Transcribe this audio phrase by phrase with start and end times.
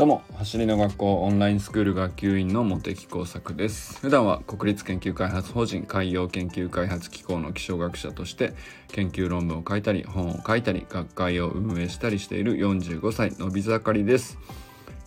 [0.00, 4.00] どうも走りの学校オンラインスクール学級委員の茂木耕作です。
[4.00, 8.54] 普段は国立研究開発法人海洋研究開発機構の気象学者として
[8.92, 14.38] 研究論文を書いたり本を書いたり学会を運営したりしている45歳のび盛りです。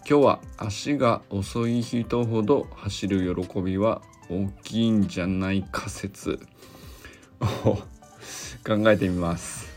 [0.07, 6.39] 今日は足が遅い人ほど走る喜びは大きいんじゃない仮説
[7.65, 7.79] を
[8.63, 9.72] 考えてみます。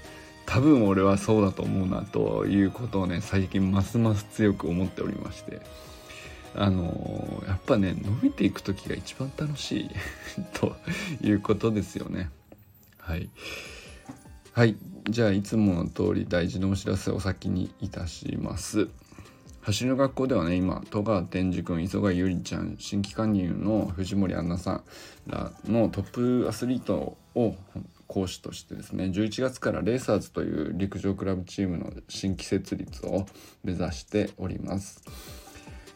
[0.57, 5.61] 多分俺はそうだと思うなということをね最近ますます強く思っておりまして。
[6.55, 9.91] あのやっぱね伸びていく時が一番楽しい。
[10.59, 10.75] と
[11.21, 12.31] いうことですよね。
[12.97, 13.29] はい。
[14.53, 14.77] はい。
[15.11, 18.89] じゃあいつもの通り大事なお知らせを先にいたします。
[19.61, 24.83] 走りの学校ではね今戸川天寿君磯貝ゆりちゃん新規加入の藤森杏奈さん
[25.27, 27.57] らのトップアスリートを
[28.07, 33.27] 講師としてですね11月からレーサーズという陸上クラブチームの新規設立を
[33.65, 35.03] 目指しております。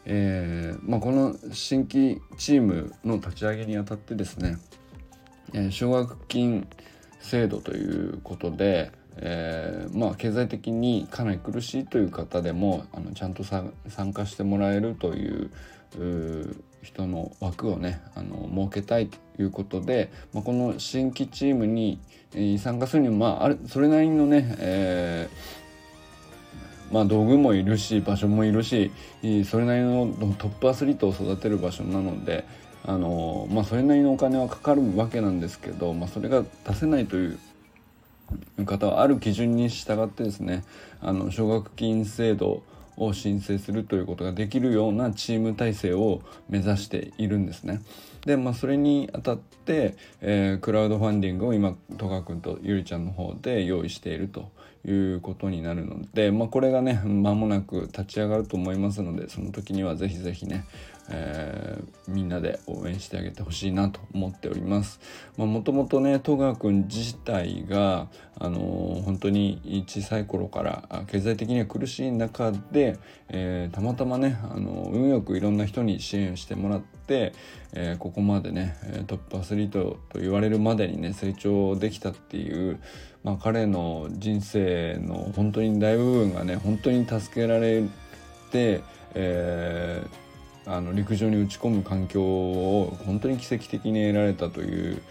[0.05, 4.57] えーまあ、この新規チームの立ち上げにあたってですね、
[5.53, 6.67] えー、奨学金
[7.19, 13.71] 制度ということで、えー、まあ経済的にかなり苦しいという方でもあのちゃんと参
[14.13, 15.51] 加してもらえるという
[16.81, 21.99] 人の枠をねあの設けたいということで、まあ、この新規チームに、
[22.59, 28.91] 参加するには、まあ、あれそれなりのね、えー、まあ、道具もいるし場所もいるし
[29.45, 30.07] それなりの
[30.37, 32.45] トップアスリートを育てる場所なので
[32.85, 40.63] あの、まあ、それなりのお金はかかるわけなんですけど、まあ、それが出せないという方はある基準に従ってですね
[41.01, 42.63] あの奨学金制度
[42.97, 47.81] を申請するということができるようなチーム体制を目指しているんですね。
[48.25, 54.51] で、まあ、それにあたって、えー、クラウドファンディングを今戸川君とゆりちゃんの方で用意していると
[54.85, 60.65] いうことになるので、まあ、これがね間もなく立ち上がると思いますのでその時には是非是非ね
[61.09, 64.99] えー、みんなで応援してあげてほしいなと思っております。
[65.37, 68.07] もともとね戸川君自体が、
[68.37, 72.97] あのー、本当に小さい頃から経済的には苦しい中で、
[73.29, 77.33] えー、たまたまね、あの運よくいろんな人に支援してもらって、
[77.73, 78.75] えここまでね
[79.07, 82.79] トップアスリートと言われるまでにね成長できたっていう、
[83.23, 87.83] まあ、彼の人生の本当に大部分がね本当に助けられ
[88.51, 88.81] て、
[89.13, 90.30] えー
[90.65, 95.01] あの陸上に打ち込む環境を本当に奇跡的に得られたという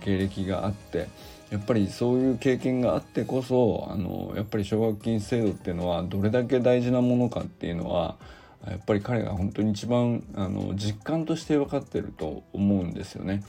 [0.00, 1.08] 経歴があって
[1.50, 8.16] やっぱりそういう経験があってこそあのやっぱり奨学金制度っていうのはどれだけ大事なものかっていうのは
[8.66, 13.42] やっぱり彼が本当に一番あの実感として分かってると思うんですよね。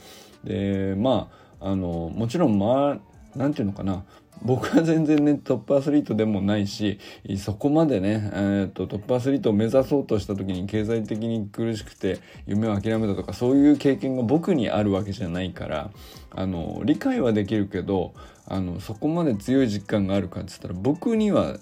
[0.44, 1.28] でま
[1.60, 2.98] ああのもちろんま
[3.34, 4.04] 何て言うのかな。
[4.42, 6.98] 僕は全然ねトップアスリートでもないし
[7.38, 15.90] そこまでね、えーと、トップアスリートを目指そうとした時に経済的に苦しくて夢を諦めたとかそういう経験が僕にあるわけじゃないから
[16.30, 18.14] あの理解はできるけど
[18.46, 21.58] あのそこまで強い実感があるかっつったら僕には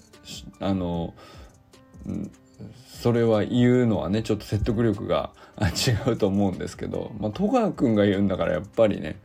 [0.59, 1.13] あの
[2.87, 9.19] それは言うのはねちょっと説得力が違うと思うんですけど、まあ、戸川君が言うんだからやっぱりね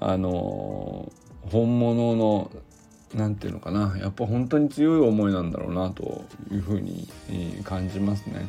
[0.00, 1.12] あの
[1.50, 2.50] 本物の
[3.14, 3.96] 何て言うのかな。
[3.98, 7.08] やっぱ本当に強い思いなんだろうなというふうに
[7.64, 8.48] 感じますね。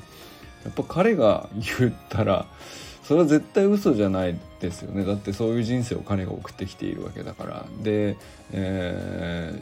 [0.66, 1.50] やっぱ彼が
[1.80, 2.46] 言ったら
[3.04, 5.06] それは絶対嘘じゃないですよね。
[5.06, 7.66] だってそういう人生を彼が送ってきているわけだから。
[7.82, 8.18] で、
[8.52, 9.54] え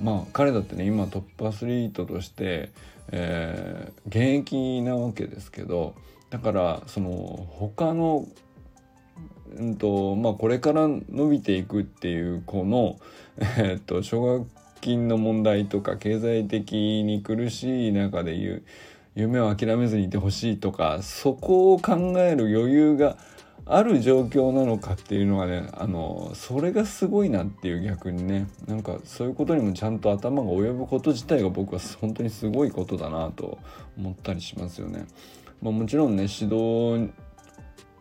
[0.00, 2.72] ー、まあ彼だってね今トップアスリートとして、
[3.12, 5.94] えー、現役なわけですけど
[6.30, 8.26] だからその他の
[9.58, 12.98] うんとまあ、これから伸びていくっていう子の、
[13.38, 14.46] えー、っと奨学
[14.80, 18.62] 金の問題とか経済的に苦しい中で言う
[19.14, 23.16] 夢を諦めずにいてほしいとかそこを考える余裕が
[23.64, 33.58] ある状況なのかっていうのがねあのそれがすごいなっていう逆にねなんかそういうことにもちゃんと頭が及ぶこと自体が僕は本当にすごいことだなと
[33.96, 35.06] 思ったりしますよね。
[35.60, 37.12] まあ、もちろんね指導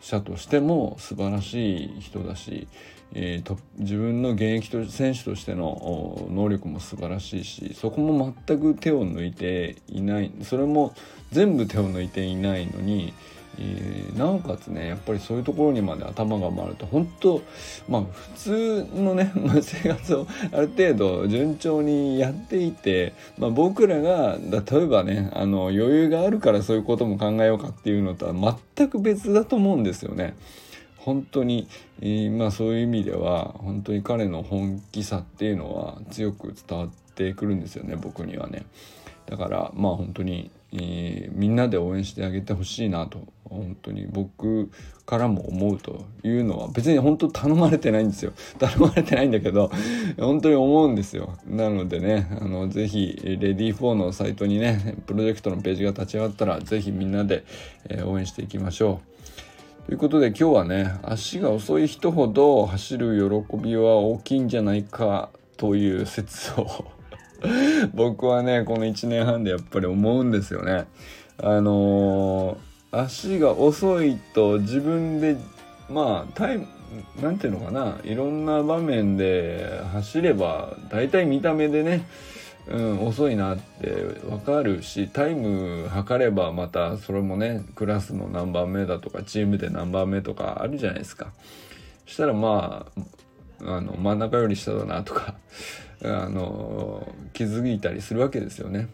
[0.02, 2.68] 者としても素晴らしい人だし、
[3.14, 10.94] えー、と自分の現役と選手としての能力も素晴らしいしそこも全く手を抜いていないそれも
[11.32, 13.14] 全部手を抜いていないのに
[13.60, 17.42] えー、なおかつねやっぱりそういうところにまで頭が回ると本当
[17.88, 30.36] まあ普通のね、 まあ、生活をある程度順調にやっていて、まあ、僕らが例えばねあの余裕があるからそういうことも考えようかっていうのとは全く別だと思うんですよね。
[30.98, 31.68] 本当に、
[32.00, 38.66] えー、まあそういう意味では本当に彼の本気さっていうのは強く伝わってくるんですよね僕にはね。
[39.26, 44.70] だからまあ本当に、えー、みんなで応援してあげてほしいなと本当に僕
[45.06, 48.32] からも思うというのは別に本当頼まれてないんですよ。
[48.60, 49.70] 頼まれてないんだけど
[50.18, 51.38] 本当に思うんですよ。
[51.46, 57.44] なのでねあのぜひレディー4のサイトにねプロジェクトのページが立ち上がったらぜひみんなで、
[57.90, 59.12] えー、応援していきましょう。
[59.88, 66.86] ということで今日はね足が遅い人ほど走る喜びは大きいんじゃないかという説を
[67.94, 70.86] 僕はねこの1年半でやっぱり思うんですよね。
[71.38, 75.38] あのー足が遅いと自分で
[75.90, 76.68] まあタイム
[77.22, 82.06] なんていうのかないろんな場面で走れば大体見た目でね、
[82.68, 91.32] うん、遅いなって分かるしタイム測ればまたそれもねクラスの何番目だとかチームで何番目とかあるじゃないですか。
[92.06, 92.88] したらま
[93.64, 95.36] ああの真ん中より下だなとか
[96.04, 98.90] あの気づいたりするわけですよね。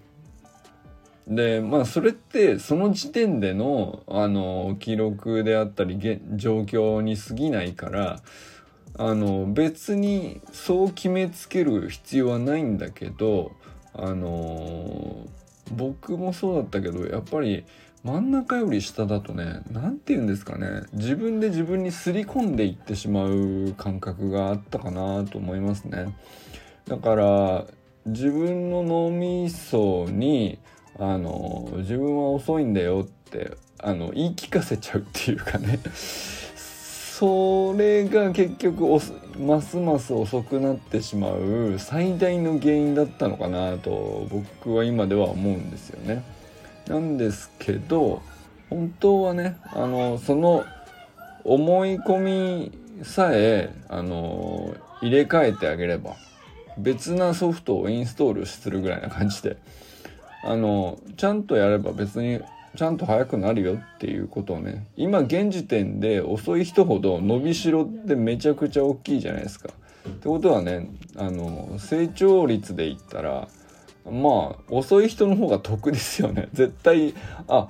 [1.28, 6.00] でまあそれってその時点でのあの記録であったり
[6.36, 8.22] 状況に過ぎないから
[8.98, 13.52] あの別にそう決めつける必要はないんだけど
[13.94, 15.28] あの
[15.72, 17.66] 僕もそうだったけどやっぱり
[18.04, 26.16] 真ん中より下だとね何て言うんですかね自分で自分にすり込んでいってしまう感覚があったかなと思いますね。
[26.88, 27.66] だから
[28.06, 30.58] 自分の脳みそに
[30.98, 35.80] あの自分は遅いんだよってあの言い聞かせちゃうっていうかね
[36.56, 39.00] それが結局
[39.40, 46.24] ますます遅くなってしまう最大の原因だったのかなと僕は今では思うんですよね。
[46.88, 48.22] なんですけど
[48.70, 50.64] 本当はねあのその
[51.44, 52.72] 思い込み
[53.04, 56.16] さえあの入れ替えてあげれば
[56.78, 59.58] 別なソフトをインストールするぐらいな感じで
[60.44, 62.40] あのちゃんとやれば別に
[62.76, 69.70] ちゃんと速くなるよっていうことをね今現時点で遅い人ほど伸びしろってめちゃくちゃ大きいじゃないですか。
[70.08, 73.48] ってことはねあの成長率で言ったら
[74.06, 76.50] まあ遅い人の方が得ですよね。
[76.54, 77.14] 絶対
[77.48, 77.68] あ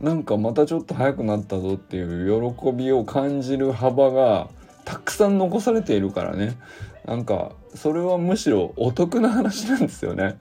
[0.00, 4.48] なんかまたちょっと速くなったぞっていう喜びを感じる幅が
[4.84, 6.56] たくさん残されているからね
[7.04, 10.38] なんかそれはむしろお得な話なんですよね。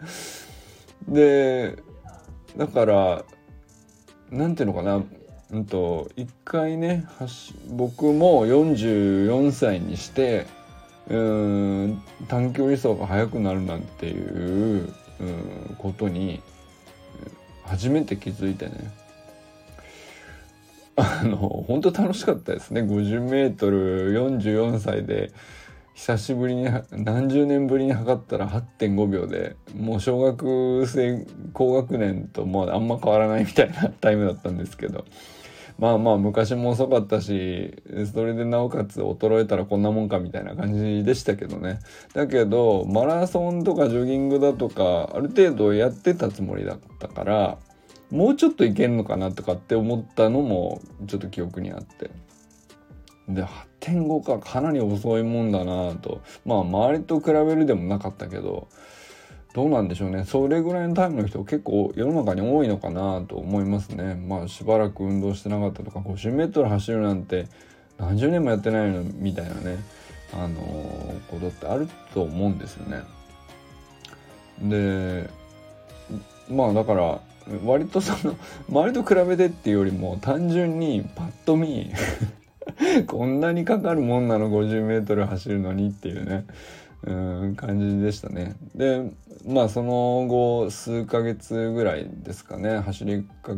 [1.07, 1.77] で
[2.57, 3.25] だから
[4.31, 5.04] なんていうのかな。
[5.50, 7.06] うんと一回ね
[7.69, 10.45] 僕も44歳にして
[11.09, 16.42] うん短距離走が速くなるなんていううんことに
[17.63, 18.92] 初めて気づいてね。
[21.00, 22.81] あの本当楽しかったですね。
[22.81, 25.31] 50m44 歳で
[25.97, 35.05] 久しぶりに何十年ぶりに測ったら8.5秒でもう小学生高学年ともうあんま変わらないみたいなタイムだったんですけど
[35.79, 37.81] まあまあ昔も遅かったし
[38.13, 41.79] それでなおかつ衰えたらこんなもんかみたいな感じでしたけどね
[42.13, 47.57] だけどマラソンとかジョギングだとかある程度やってたつもりだったから
[48.11, 52.11] もうちょっといけんのかなとかって思ったのもちょっと記憶にあって。
[53.27, 53.45] で
[53.81, 56.21] 8.5かかなり遅いもんだなと。
[56.45, 58.68] まあ周りと比べるでもなかったけど
[59.53, 60.24] どうなんでしょうね。
[60.25, 64.16] それぐらいのタイムの人結構世の中に多いのかなと思いますね。
[64.16, 67.47] まあしばらく運動してなかったとか 50m 走るなんて
[67.97, 69.78] 何十年もやってないのみたいなね。
[70.33, 73.01] あのー、ことってあると思うんですよね。
[74.61, 75.30] で
[76.49, 77.21] まあだから
[77.63, 78.35] 割とその
[78.69, 81.92] 周りと比べてっていうよりも単純にパッと見
[83.07, 86.45] こんなにかかるもんなの？50m 走るのにっていうね
[87.06, 88.56] うん感じでしたね。
[88.76, 89.09] で
[89.45, 93.56] まあその後数ヶ月ぐらいですかね走りか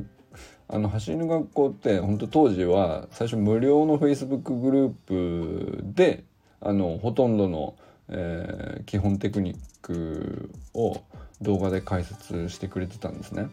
[0.68, 6.24] あの走りの学校って本当当時は最初無料の Facebook グループで
[6.62, 7.76] あのほとんどの、
[8.10, 11.02] えー、基本テクニックを
[11.42, 13.48] 動画で解説してくれてたんですね。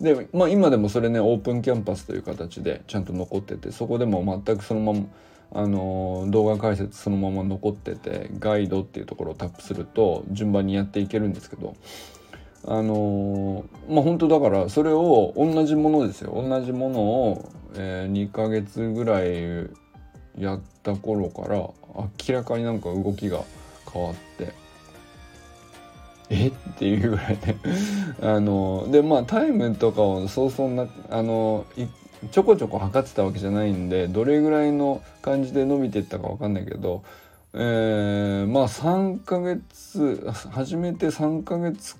[0.00, 5.06] で、まあ、今でもそれねオープンキャンパスという形でちゃんと残っててそこでも全くそのまま
[5.52, 11.74] あの動画解説そのまま残っててガイドっていうところをタップすると順番にやっていけるんですけど
[12.66, 16.32] あのまあ本当だからそれを同じものですよ。
[16.34, 19.68] 同じものを、えー、2ヶ月ぐらい
[20.38, 23.42] やった頃から明らかになんか動きが
[23.92, 24.52] 変わって
[26.30, 26.48] え？
[26.48, 27.58] っていうぐらいね
[28.22, 31.66] あのでまあタイムとかをそうそうなあの
[32.30, 37.02] ちょこちょこ測ってたわけじゃないんでどれぐらいの感じで伸びていったか分かんないけど
[37.52, 41.96] えー、まあ3ヶ月始めて3ヶ月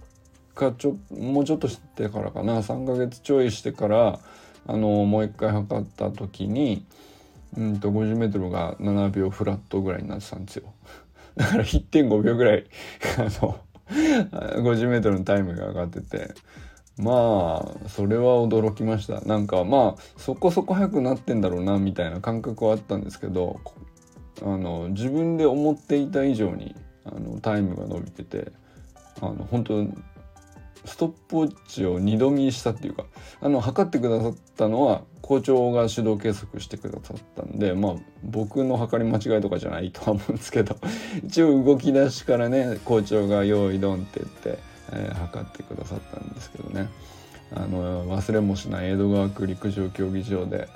[0.54, 2.60] かちょもうちょっとしてからかな。
[2.60, 4.20] 3ヶ月ちょいしてから
[4.66, 6.84] あのもう一回測った時に
[7.56, 10.72] うんと 50m が7秒フラットぐらいになってたんですよ。
[11.36, 12.66] だから1.5秒ぐらい
[13.18, 13.58] あの
[14.30, 16.34] 50m のタイムが上がってて。
[16.98, 19.22] まあそれは驚きました。
[19.22, 23.60] なんかまあそこそこ速くなってんだろうなみたいな感覚はあったんですけど
[24.42, 28.52] あの自分で思っていた以上にあのタイムが伸びてて
[29.20, 29.86] あの本当
[30.84, 33.04] ストップウォッチを二度見したっていうか
[33.40, 37.94] あの測ってくださったのは校長が手動計測してくださったんでまあ
[38.24, 40.76] 僕の測り間違いとかじゃないとは思うんですけど
[41.24, 44.58] 一応動き出しからね校長が「用意ドン」って言って、
[44.92, 46.88] えー、測ってくださったんですけどね
[47.52, 50.68] あの忘れもしない江戸川区陸上競技場で、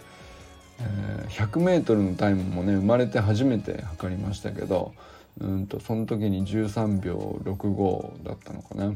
[0.80, 4.92] えー、100m のタイムもね生まれて初めて測りましたけど
[5.40, 8.92] うんとその時に13秒65だったのかな。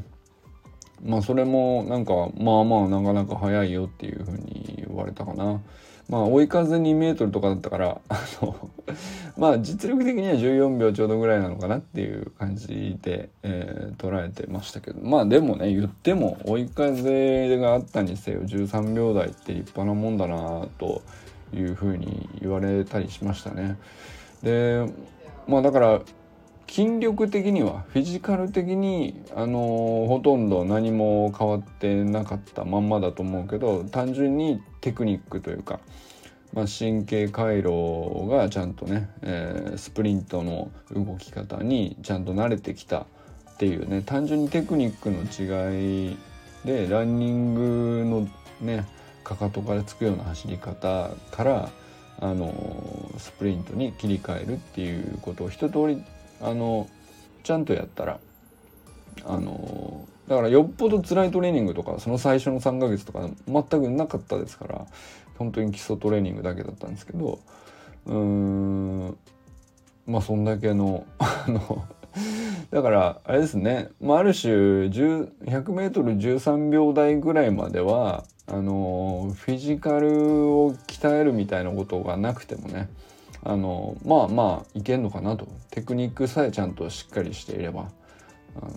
[1.03, 5.61] まあそれもなんかまあまあなかなか速いよっていう風に言われたかな。
[6.09, 8.71] まあ追い風2メートルとかだったからあの
[9.37, 21.03] まあ実力的には14秒ちょうどぐらいなのかなっていう感じで、えー、捉えてましたけどまあでもね言っても追い風があったにせよ13秒台って立派なもんだなと
[21.53, 23.77] いう風に言われたりしましたね。
[24.41, 24.85] で
[25.47, 26.01] まあだから
[26.69, 35.79] 筋力的にはフィジカル的にあのほとんど何も変わってなかったまんまだと思うけど単純にテクニックというか、
[36.53, 43.07] まあ、神経回路がちゃんとね、えー、スプリントの動き方にちゃんと慣れてきた
[43.53, 46.17] っていうね単純にテクニックの違い
[46.65, 48.29] でランニングの
[48.61, 48.85] ね
[49.23, 51.71] かかとからつくような走り方から
[52.21, 56.03] あのスプリントに切り替えるっていうことを一通り
[56.41, 56.87] あの
[57.43, 58.19] ちゃんとやったら
[59.25, 64.85] あのだからよっぽど辛いトレーニングとかその最初の3ヶ月とか全くなかったですから
[65.37, 67.39] 本当に基礎トレーニングだけだったんですけど
[68.05, 69.17] うーん
[70.05, 71.83] まあそんだけの あの
[72.71, 74.51] だからあれですね、まあ、ある種
[74.87, 82.89] 100m13 秒台ぐらいまではあのフィジカルを鍛えるみたいなことがなくてもね
[83.43, 87.89] あのまあまあいけんのかなとテクニックさえちゃんとしっかりしていれば
[88.55, 88.71] あの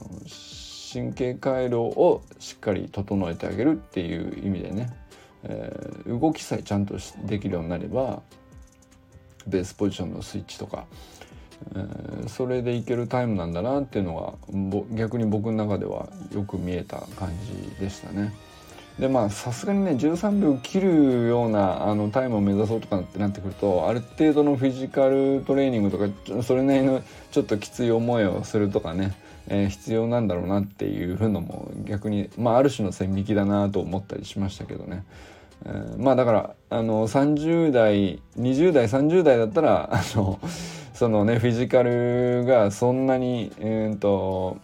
[0.93, 4.91] 神経回路をしっかり整えてあげるっていう意味でね、
[5.45, 8.23] えー、動きさえちゃんとできるようになれば
[9.47, 10.85] ベースポジションのスイッチとか、
[11.75, 18.33] えー、それでいけるタイムなんだなっていうのが逆に僕の中ではよく見えた感じでしたね。
[18.99, 29.15] でまあさすがにね13秒切るようなあのタイムを目指そうとかってなってくるとある程度のフィジカルトレーニングとかそれなりのちょっときつい思いをするとかね、
[29.49, 35.05] えー、必要なんだろうなっていうふうのも逆にまあある種の線引きだなと思ったりしましたけどね。
[35.97, 40.41] まあだからあの30代20代30代だったらあの
[40.93, 44.59] そのねフィジカルがそんなにえー、と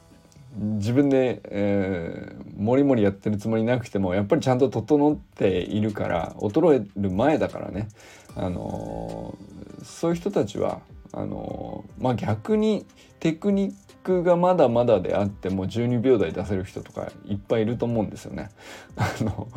[0.58, 7.88] 自分で、えー、もりもりやってるつもりなくてもやっぱりちゃんと整っているから衰える前だからね、
[8.34, 10.80] あのー、そういう人たちは
[11.12, 12.86] あのー、まあ、逆に
[13.20, 18.50] テクニックがまだまだであっても12秒台出せる人とかいっぱいいると思うんですよね。
[18.96, 19.48] あの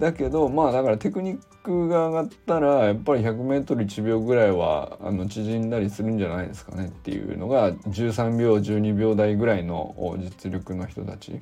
[0.00, 11.40] だけどまあだからテクニックが上がったらやっぱり 100m1 秒ぐらいはあの縮んだりするんじゃないですかねっていうのが13秒12秒台ぐらいの実力の人たち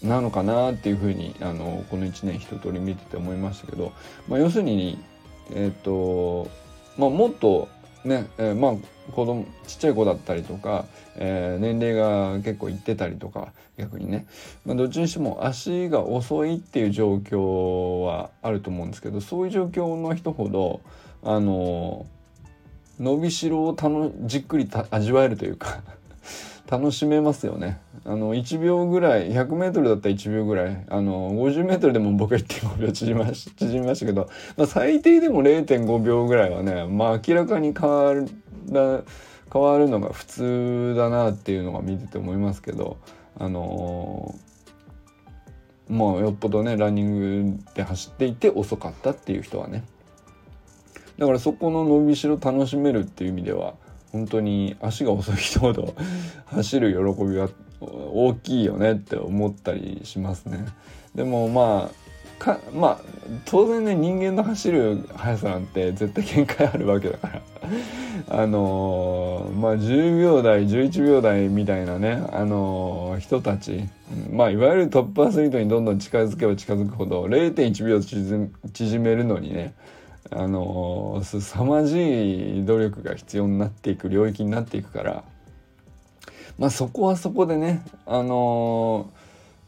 [0.00, 3.92] なのかなっていうふうにあのこの1年一通り見てて思いましたけど、
[4.28, 5.02] まあ、要するに
[5.50, 6.48] えっ、ー、と
[6.96, 7.68] まあもっと
[8.04, 14.26] ね、えー、まあ子供ちっちゃい子だったりとか、えー、年齢が結構いってたりとか逆にね、
[14.64, 20.80] まあ、どっちにしても足が遅いっていう状況はあると思うんですけどそういう状況の人ほど
[21.22, 22.06] あの
[23.00, 25.82] 伸びしろを楽じっくり味わえるというか
[26.70, 27.80] 楽しめますよね。
[28.04, 38.28] あの1秒ぐらい 100m だったら1秒ぐらいあの 50m でも僕は1.5秒縮まし縮みましたけど、まあ、最低でも0.5秒ぐらいはね、まあ、明らかに変わる
[39.52, 42.98] 変わるのが普通だなっていうのが見てて思いますけど。
[43.36, 49.84] あのー、もうよっぽどねランニングで走っていて遅かったっていう人はね。
[51.18, 53.74] だからそこの伸びしろ楽しめるっていう意味では
[54.14, 55.92] 本当に足が遅い人ほど
[56.46, 57.48] 走る喜びは
[57.80, 60.64] 大きいよねって思ったりしますね。
[61.16, 62.04] でもまあ
[62.38, 62.98] かまあ
[63.44, 67.42] 当然ね人間の走る速さなんて絶対限界あるわけだから
[68.42, 73.88] あのー、まあ10秒台11秒台みたいなねあのー、人たち
[74.30, 79.74] まあいわゆるトップアスリートにどんどん近づけば近づくほど0.1秒縮めるのにね
[80.30, 85.24] あの、凄まじい努力が必要になっていく領域になっていくから
[86.58, 89.10] まあそこはそこでねあの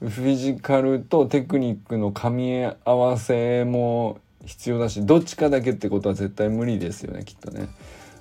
[0.00, 7.68] フィジカルとテクニックの噛み合わせも必要だしどっちかだけってことは絶対無理ですよねきっとね。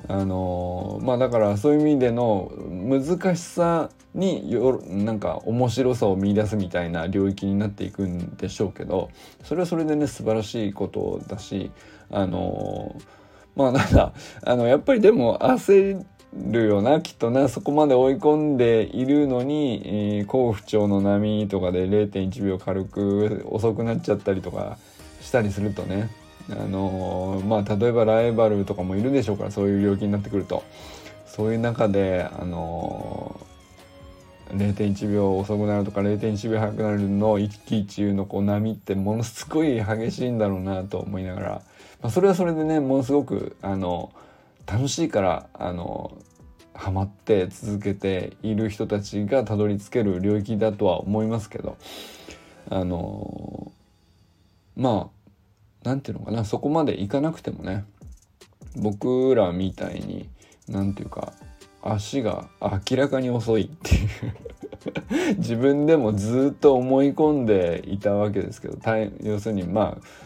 [0.07, 9.09] あのまあだからそういう意味での難しさによなんか面白さを見出すみたいな領域になっていくんでしょうけど
[9.43, 11.71] それはそれでね素晴らしいことだし
[12.12, 12.95] あの
[13.55, 24.77] まあただあのやっぱりでも焦るよなきっとなそこまで追い込んでいるのに、えー、好不調の波とかで0.1秒軽く遅くなっちゃったりとか
[25.21, 26.09] したりするとね
[26.50, 30.63] あの、まあ例えばライバルとかもいるでしょうからそういう領域になってくると。
[31.35, 41.62] そういう中であのー、0.1秒遅くなるとか0.1秒速くなるの一喜一憂のこう波ってものすごい激しいんだろうなと思いながら、
[42.05, 44.13] まあ、それはそれでねものすごくあの
[44.67, 46.15] 楽しいからあの
[46.75, 51.77] ハマって続けている人たちがたどり着ける領域だとは思いますけど
[52.69, 53.71] あの
[54.75, 55.29] まあ
[55.83, 57.85] 何て言うのかなそこまでいかなくてもね
[58.75, 60.29] 僕らみたいに
[60.69, 61.33] 何て言うか
[61.81, 64.09] 足が明らかに遅いっていう。
[65.38, 68.77] 自分でもずっと思い込んでいたわけですけど
[69.24, 70.25] 要するにまあ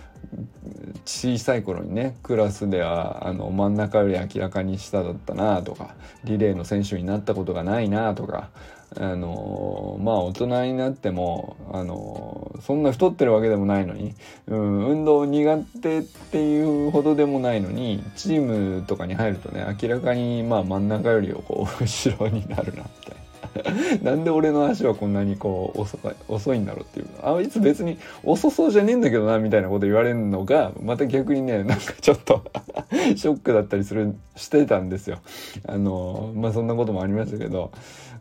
[1.06, 8.50] 小さい頃にねクラスではあの真ん中より明らかに下だったなとかリレーの選手になったことがないなとか
[8.98, 14.16] あのまあ大人になってもあのそんな太ってるわけでもないのに、
[14.48, 23.19] うん、運動苦手っていうほどでもないのにチームとかに入るとね明らかにまあ真ん中よりをこう後ろになるなみたいな。
[24.04, 32.44] なんで俺の足はこんなにこう遅遅いんだろうっていうあいつ別に遅そうじゃねえんだけどなみたいなこと言われるのがまた逆にねなんかちょっと
[33.16, 35.20] ショックだったりするしてたんですよ。
[35.68, 37.72] あのまあそんなこともありましたけど。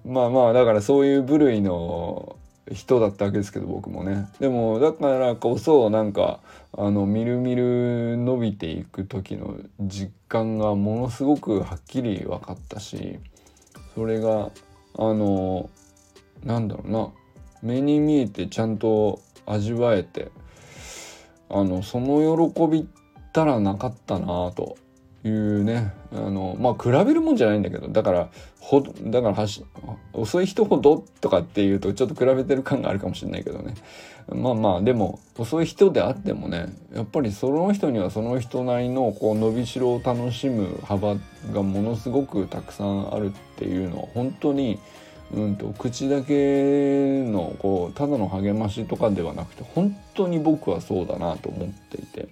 [0.04, 2.36] まあまあだからそういう部類の
[2.72, 4.28] 人だったわけですけど僕もね。
[4.40, 6.40] でもだからこそなんか
[6.76, 13.18] あのみるみる伸びていく時の実感がものすごくはっきり分かったし
[13.94, 14.50] それが
[14.98, 15.70] あの
[16.44, 17.08] なんだろうな。
[17.62, 20.30] 目に見えてちゃんと味わえて
[21.50, 22.86] あのその喜びっ
[23.32, 24.76] たらなかったなと。
[25.24, 28.28] いうねあのまあ比べるもんじゃないんだけどだから
[28.60, 29.46] ほだから
[30.12, 33.74] 遅い人ほどとかっていうとちょっと比べてる感があるかもしれないけどね。
[34.30, 41.16] まあまあでも遅い人であってもねやっぱりその人にはその人なりのこう伸びしろを楽しむ幅
[41.50, 44.78] がものすごくたくさんあるっていうのは本当に
[45.32, 52.28] うんと口だけのこうただの励ましとかではなくて本当に僕はそうだなと思っていて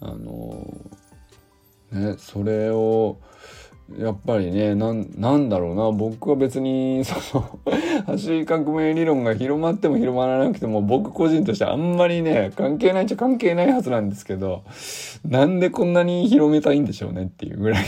[0.00, 0.66] あの
[1.94, 3.18] ねそれを
[3.98, 5.90] やっぱりねなんだろうな。
[5.90, 7.58] 僕は別に その
[8.06, 14.62] 走り革命理論が広まっても広まらなくても僕個人としてあんまりね関係ないっちゃ関係ないはずなんですけど
[15.28, 17.84] なんでこんなに広めたいんでしょうねっていうぐらい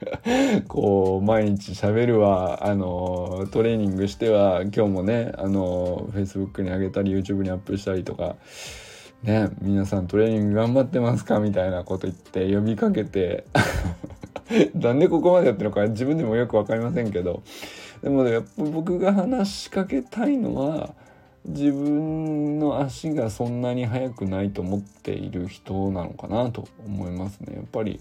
[0.68, 8.36] こう毎日喋るわあのトレーニングしては今日もねあの Facebook に上げたり YouTube にアップしたりとか
[9.22, 13.44] ね皆さんトレーニング頑張ってますかみたいなこと言って呼びかけて
[14.74, 17.42] なんでここまでやってるのか自分でもよく分かりませんけど
[18.02, 20.94] でもやっぱ僕が話しかけたいのは
[21.46, 27.54] 自分の足がそんなに速くないと思っている人なのかなと思いますね。
[27.56, 28.00] やっぱり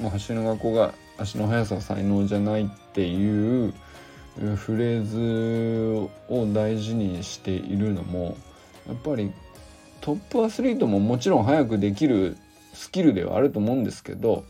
[0.00, 3.72] もう走の学校が足の速さは才能じゃないっていう
[4.56, 8.36] フレーズを大事にしているのも
[8.86, 9.32] やっぱり
[10.06, 12.36] トップアスリートももちろん速くできる
[12.74, 14.44] スキルではあると思うんですけど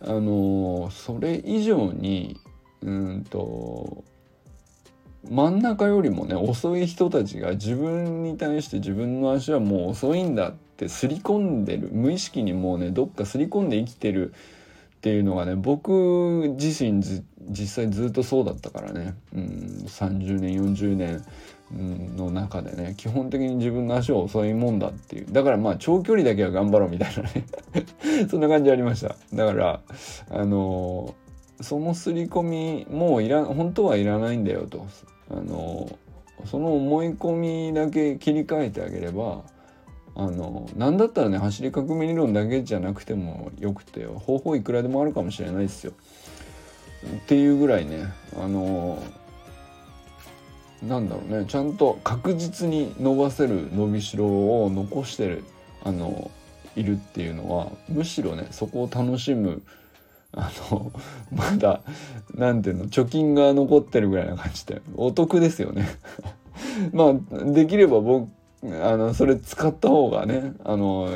[0.00, 2.40] あのそれ以上に
[2.80, 4.04] うんと
[5.28, 17.02] 真ん中よりもね遅い人たちが自分に対して自分の足はもう遅いんだって刷り込んでる無意識にもうねどっか刷り込んで生きてるっていうのがね僕自身
[17.50, 21.22] 実際ずっとそうだったからね、うん、30年40年。
[21.72, 25.26] の中でね基本的に自分の足は遅いもんだっていう。
[25.30, 27.44] だからまあ長距離だけは頑張ろうみたいなね。
[28.30, 29.16] そんな感じありました。
[29.34, 29.80] だから
[30.30, 31.14] あの
[31.60, 34.86] その刷り込みもういら本当はいらないんだよと。
[35.30, 35.88] あの
[36.44, 37.36] その思い込
[37.70, 39.42] みだけ切り替えてあげれば
[40.14, 45.92] あのなんだったらね走り革命理論だけじゃなくてもよくて方法いくらでもあるかもしれないですよ。
[47.06, 48.06] っていうぐらいね
[48.40, 49.02] あの
[50.82, 51.46] なんだろうね。
[51.46, 55.44] ちゃんと確実に伸ばせる伸びしろを残してる
[55.84, 56.30] あの
[56.74, 59.62] いるっていうのはむしろねそこを楽しむ
[60.32, 60.92] あの
[61.32, 61.80] まだ
[62.34, 65.88] 何ていうの貯金が残ってるぐらいな感じでお得ですよね。
[66.92, 68.28] まあできれば僕
[68.62, 71.08] あのそれ使った方がねあの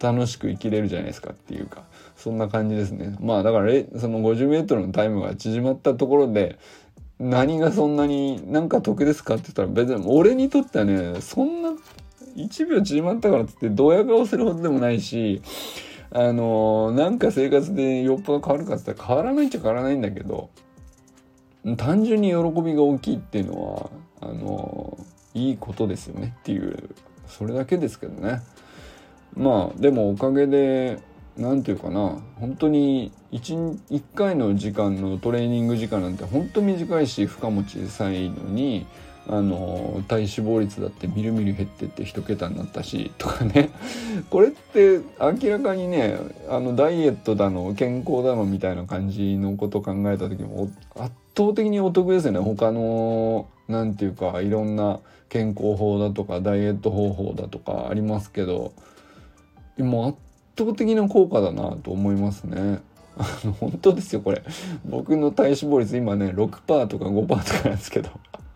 [0.00, 1.84] 楽しく生きれるじゃないですかっていうか
[2.16, 3.16] そんな感じですね。
[3.20, 6.58] まあだからその 50m のタイムが縮まったところで
[7.18, 11.70] 何がそんなになんか得ですかって言ったら別に俺にとってはねそんな
[12.36, 15.40] 1秒縮まったからっつってドヤ顔するほどでもないし
[16.10, 20.50] あのなんか生活でよっぽど変わるかっつったら変わらないっちゃ変わらないんだけど
[21.76, 24.98] 単純に喜びが大きいっていうのはあの
[25.34, 26.90] いいことですよねっていう
[27.26, 28.42] それだけですけどね。
[29.34, 31.00] まあでもおかげで
[31.36, 38.86] 何て言うかな本当に 1, 1回の時間のトレーニング時間なんて本当短いし負荷も小さいのに
[39.26, 43.70] あの体脂肪率だってみるみる減ってって一桁になったしとかね。
[44.28, 46.18] これって明らかにね
[46.48, 52.38] あのダイエットだの健康だのみたいな感じのこと考えた時も圧倒的にお得ですよね。
[52.38, 58.72] 他の何て言うかいろんな健康法だとかダイエット方法だとかありますけど
[59.78, 60.18] もう圧
[60.56, 62.80] 倒的な効果だなと思いますね。
[63.60, 64.42] 本当ですよこれ。
[64.84, 68.10] 僕の体脂肪率今ね6%とか5%とかなんですけど。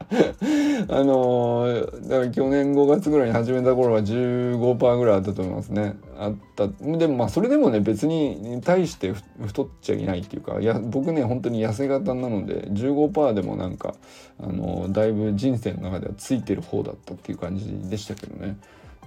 [0.88, 5.96] あのー、だから去年5月ぐらいに始めた頃は15%ぐらいあったと思いますね。
[6.18, 6.66] あった。
[6.66, 9.12] でもまあそれでもね別に対して
[9.44, 13.94] 太っちゃいないっていうかや僕ね本当に痩せ型なので15%でもなんか
[14.40, 18.56] あのー、だいぶ人生の中ではついてる方だったっていう感じでしたけどね。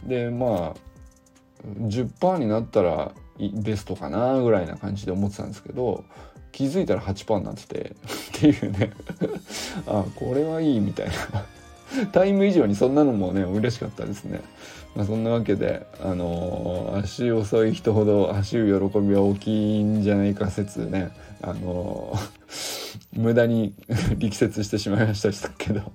[0.06, 0.91] でまあ
[1.64, 6.04] 10%になったらベストかなぐらいな感じで思ってたんですけど
[6.52, 7.96] 気づいたら8%になってて っ
[8.34, 8.92] ていうね。
[9.88, 11.14] あこれはいいみたいな。
[12.14, 14.42] タイム以上にそんなのもね嬉しかったですね。
[14.96, 23.74] まあ、そんなわけで、あのー、足遅い人ほど走る喜びは大きいんじゃないか説ね、あのー、無駄に
[24.18, 25.94] 力説してしまいましたけど。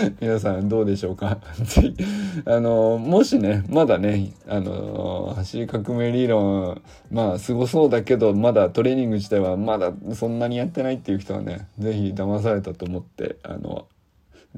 [0.20, 1.38] 皆さんどうでしょうか？
[2.46, 13.86] あのもしねまだねあの走り革命理論まあすごそうだけどまだトレーニング自体はまだそんなにやってないっていう人はね是非騙されたと思ってあの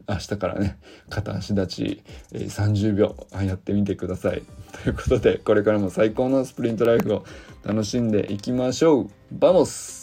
[0.09, 0.79] 明日からね
[1.11, 2.03] 片足立ち、
[2.33, 4.43] え、30秒やってみてください。
[4.83, 7.25] ということでこれからも最高のスプリントライフを
[7.63, 9.11] 楽しんでいきましょう。
[9.33, 10.02] バモス!